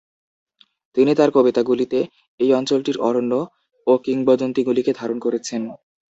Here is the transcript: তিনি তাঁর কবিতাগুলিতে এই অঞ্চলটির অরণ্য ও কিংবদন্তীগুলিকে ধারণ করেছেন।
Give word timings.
তিনি 0.97 1.11
তাঁর 1.15 1.29
কবিতাগুলিতে 1.31 1.99
এই 2.39 2.49
অঞ্চলটির 2.53 2.97
অরণ্য 2.99 3.33
ও 3.87 3.93
কিংবদন্তীগুলিকে 4.05 4.91
ধারণ 4.95 5.17
করেছেন। 5.19 5.61